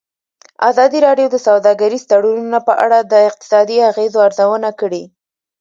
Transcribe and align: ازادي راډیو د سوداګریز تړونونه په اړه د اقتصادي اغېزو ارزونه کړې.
ازادي 0.69 0.99
راډیو 1.07 1.27
د 1.31 1.37
سوداګریز 1.47 2.03
تړونونه 2.11 2.59
په 2.67 2.73
اړه 2.85 2.99
د 3.11 3.13
اقتصادي 3.29 3.77
اغېزو 3.89 4.19
ارزونه 4.27 4.69
کړې. 4.79 5.03